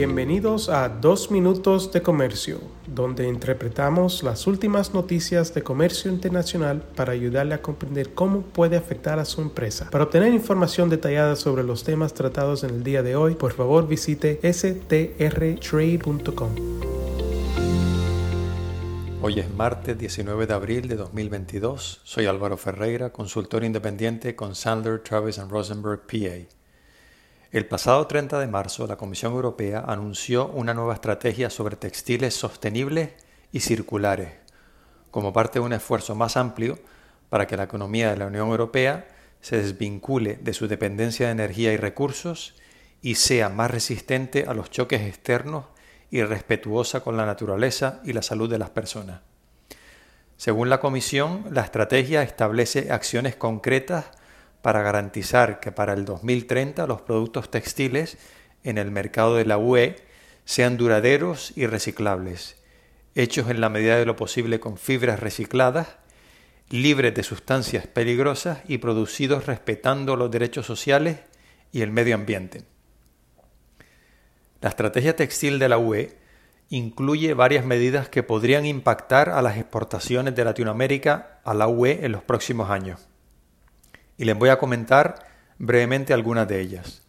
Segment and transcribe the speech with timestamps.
[0.00, 7.12] Bienvenidos a Dos Minutos de Comercio, donde interpretamos las últimas noticias de comercio internacional para
[7.12, 9.90] ayudarle a comprender cómo puede afectar a su empresa.
[9.90, 13.86] Para obtener información detallada sobre los temas tratados en el día de hoy, por favor
[13.86, 15.10] visite strtrade.com.
[19.20, 22.00] Hoy es martes 19 de abril de 2022.
[22.04, 26.59] Soy Álvaro Ferreira, consultor independiente con Sandler, Travis Rosenberg, PA.
[27.52, 33.10] El pasado 30 de marzo, la Comisión Europea anunció una nueva estrategia sobre textiles sostenibles
[33.50, 34.34] y circulares,
[35.10, 36.78] como parte de un esfuerzo más amplio
[37.28, 39.08] para que la economía de la Unión Europea
[39.40, 42.54] se desvincule de su dependencia de energía y recursos
[43.02, 45.64] y sea más resistente a los choques externos
[46.08, 49.22] y respetuosa con la naturaleza y la salud de las personas.
[50.36, 54.12] Según la Comisión, la estrategia establece acciones concretas
[54.62, 58.18] para garantizar que para el 2030 los productos textiles
[58.64, 59.96] en el mercado de la UE
[60.44, 62.56] sean duraderos y reciclables,
[63.14, 65.96] hechos en la medida de lo posible con fibras recicladas,
[66.68, 71.18] libres de sustancias peligrosas y producidos respetando los derechos sociales
[71.72, 72.62] y el medio ambiente.
[74.60, 76.18] La estrategia textil de la UE
[76.68, 82.12] incluye varias medidas que podrían impactar a las exportaciones de Latinoamérica a la UE en
[82.12, 83.09] los próximos años
[84.20, 85.26] y les voy a comentar
[85.58, 87.00] brevemente algunas de ellas.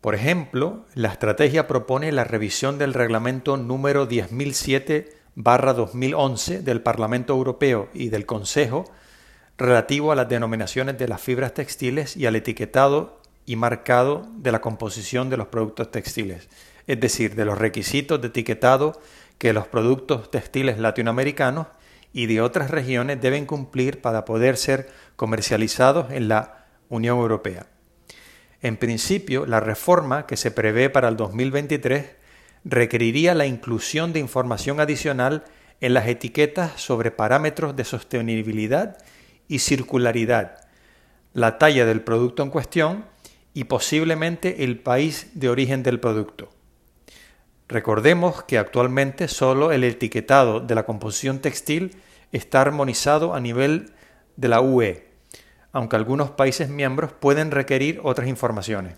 [0.00, 8.08] Por ejemplo, la estrategia propone la revisión del reglamento número 10007-2011 del Parlamento Europeo y
[8.08, 8.86] del Consejo
[9.56, 14.60] relativo a las denominaciones de las fibras textiles y al etiquetado y marcado de la
[14.60, 16.48] composición de los productos textiles,
[16.88, 19.00] es decir, de los requisitos de etiquetado
[19.38, 21.68] que los productos textiles latinoamericanos
[22.14, 27.66] y de otras regiones deben cumplir para poder ser comercializados en la Unión Europea.
[28.62, 32.06] En principio, la reforma que se prevé para el 2023
[32.64, 35.44] requeriría la inclusión de información adicional
[35.80, 38.96] en las etiquetas sobre parámetros de sostenibilidad
[39.48, 40.66] y circularidad,
[41.34, 43.04] la talla del producto en cuestión
[43.54, 46.48] y posiblemente el país de origen del producto.
[47.68, 51.96] Recordemos que actualmente solo el etiquetado de la composición textil
[52.36, 53.92] está armonizado a nivel
[54.36, 55.08] de la UE,
[55.72, 58.96] aunque algunos países miembros pueden requerir otras informaciones.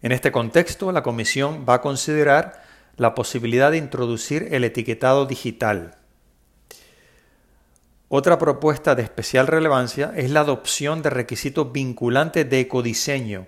[0.00, 2.64] En este contexto, la Comisión va a considerar
[2.96, 5.96] la posibilidad de introducir el etiquetado digital.
[8.08, 13.46] Otra propuesta de especial relevancia es la adopción de requisitos vinculantes de ecodiseño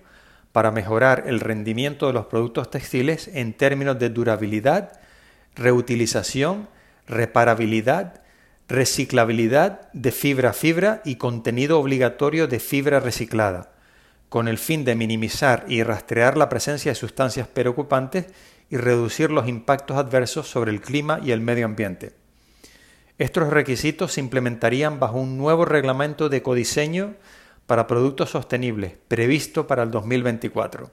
[0.52, 5.00] para mejorar el rendimiento de los productos textiles en términos de durabilidad,
[5.54, 6.68] reutilización,
[7.06, 8.23] reparabilidad,
[8.68, 13.72] reciclabilidad de fibra a fibra y contenido obligatorio de fibra reciclada,
[14.28, 18.26] con el fin de minimizar y rastrear la presencia de sustancias preocupantes
[18.70, 22.14] y reducir los impactos adversos sobre el clima y el medio ambiente.
[23.18, 27.14] Estos requisitos se implementarían bajo un nuevo reglamento de codiseño
[27.66, 30.90] para productos sostenibles, previsto para el 2024.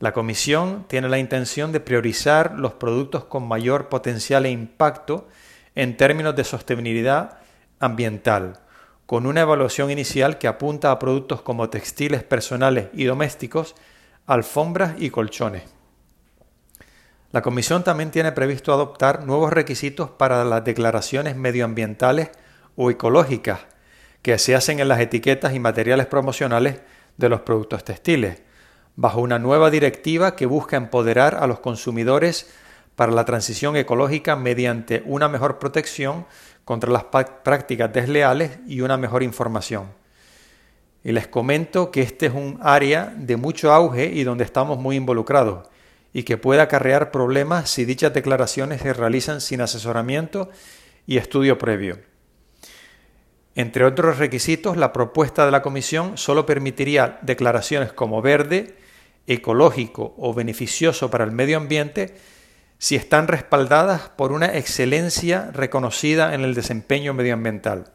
[0.00, 5.28] La Comisión tiene la intención de priorizar los productos con mayor potencial e impacto
[5.74, 7.38] en términos de sostenibilidad
[7.78, 8.60] ambiental,
[9.06, 13.74] con una evaluación inicial que apunta a productos como textiles personales y domésticos,
[14.26, 15.64] alfombras y colchones.
[17.32, 22.30] La Comisión también tiene previsto adoptar nuevos requisitos para las declaraciones medioambientales
[22.76, 23.60] o ecológicas
[24.20, 26.80] que se hacen en las etiquetas y materiales promocionales
[27.16, 28.42] de los productos textiles,
[28.96, 32.52] bajo una nueva directiva que busca empoderar a los consumidores
[32.96, 36.26] para la transición ecológica mediante una mejor protección
[36.64, 39.92] contra las prácticas desleales y una mejor información.
[41.04, 44.96] Y les comento que este es un área de mucho auge y donde estamos muy
[44.96, 45.68] involucrados
[46.12, 50.50] y que puede acarrear problemas si dichas declaraciones se realizan sin asesoramiento
[51.06, 51.98] y estudio previo.
[53.54, 58.76] Entre otros requisitos, la propuesta de la Comisión solo permitiría declaraciones como verde,
[59.26, 62.14] ecológico o beneficioso para el medio ambiente
[62.82, 67.92] si están respaldadas por una excelencia reconocida en el desempeño medioambiental.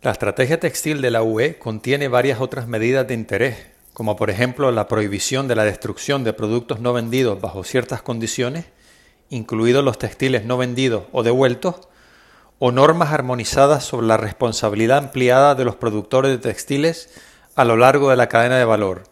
[0.00, 3.58] La estrategia textil de la UE contiene varias otras medidas de interés,
[3.92, 8.64] como por ejemplo la prohibición de la destrucción de productos no vendidos bajo ciertas condiciones,
[9.28, 11.90] incluidos los textiles no vendidos o devueltos,
[12.58, 17.10] o normas armonizadas sobre la responsabilidad ampliada de los productores de textiles
[17.54, 19.02] a lo largo de la cadena de valor,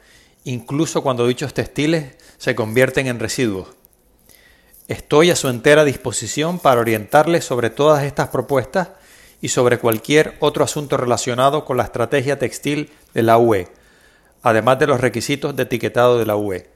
[0.45, 3.82] incluso cuando dichos textiles se convierten en residuos.
[4.89, 8.89] Estoy a su entera disposición para orientarles sobre todas estas propuestas
[9.41, 13.69] y sobre cualquier otro asunto relacionado con la estrategia textil de la UE,
[14.43, 16.71] además de los requisitos de etiquetado de la UE.